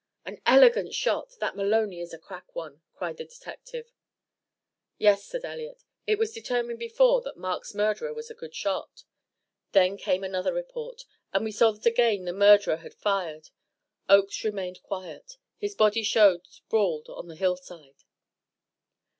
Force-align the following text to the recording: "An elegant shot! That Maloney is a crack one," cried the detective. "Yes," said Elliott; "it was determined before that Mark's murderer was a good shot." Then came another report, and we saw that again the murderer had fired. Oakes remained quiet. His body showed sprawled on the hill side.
"An 0.25 0.41
elegant 0.47 0.95
shot! 0.95 1.33
That 1.39 1.55
Maloney 1.55 1.99
is 2.01 2.11
a 2.11 2.17
crack 2.17 2.55
one," 2.55 2.81
cried 2.95 3.17
the 3.17 3.23
detective. 3.25 3.91
"Yes," 4.97 5.25
said 5.25 5.45
Elliott; 5.45 5.83
"it 6.07 6.17
was 6.17 6.31
determined 6.33 6.79
before 6.79 7.21
that 7.21 7.37
Mark's 7.37 7.75
murderer 7.75 8.11
was 8.11 8.27
a 8.31 8.33
good 8.33 8.55
shot." 8.55 9.03
Then 9.73 9.97
came 9.97 10.23
another 10.23 10.55
report, 10.55 11.05
and 11.33 11.45
we 11.45 11.51
saw 11.51 11.69
that 11.69 11.85
again 11.85 12.25
the 12.25 12.33
murderer 12.33 12.77
had 12.77 12.95
fired. 12.95 13.49
Oakes 14.09 14.43
remained 14.43 14.81
quiet. 14.81 15.37
His 15.59 15.75
body 15.75 16.01
showed 16.01 16.47
sprawled 16.47 17.07
on 17.07 17.27
the 17.27 17.35
hill 17.35 17.55
side. 17.55 18.03